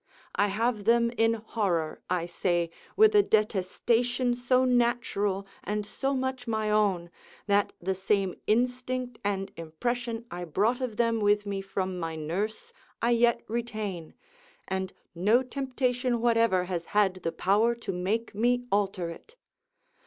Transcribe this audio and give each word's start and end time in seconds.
I 0.33 0.47
have 0.47 0.85
them 0.85 1.11
in 1.11 1.33
horror, 1.35 2.01
I 2.09 2.25
say, 2.25 2.71
with 2.97 3.13
a 3.13 3.21
detestation 3.21 4.33
so 4.33 4.65
natural, 4.65 5.45
and 5.63 5.85
so 5.85 6.15
much 6.15 6.47
my 6.47 6.71
own, 6.71 7.11
that 7.45 7.73
the 7.79 7.93
same 7.93 8.33
instinct 8.47 9.19
and 9.23 9.51
impression 9.55 10.25
I 10.31 10.45
brought 10.45 10.81
of 10.81 10.95
them 10.97 11.19
with 11.19 11.45
me 11.45 11.61
from 11.61 11.99
my 11.99 12.15
nurse, 12.15 12.73
I 12.99 13.11
yet 13.11 13.43
retain, 13.47 14.15
and 14.67 14.91
no 15.13 15.43
temptation 15.43 16.19
whatever 16.19 16.63
has 16.63 16.85
had 16.97 17.17
the 17.17 17.31
power 17.31 17.75
to 17.75 17.91
make 17.91 18.33
me 18.33 18.65
alter 18.71 19.07
it. 19.11 19.35